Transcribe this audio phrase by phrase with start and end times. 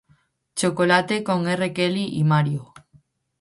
[0.55, 1.71] Chocolate" con R.
[1.73, 2.73] Kelly y Mario.